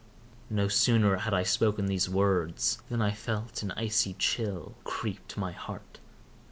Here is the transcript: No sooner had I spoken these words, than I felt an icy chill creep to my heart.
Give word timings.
No 0.49 0.67
sooner 0.67 1.17
had 1.17 1.33
I 1.35 1.43
spoken 1.43 1.85
these 1.85 2.09
words, 2.09 2.81
than 2.89 3.03
I 3.03 3.11
felt 3.11 3.61
an 3.61 3.69
icy 3.77 4.15
chill 4.15 4.73
creep 4.83 5.27
to 5.27 5.39
my 5.39 5.51
heart. 5.51 5.99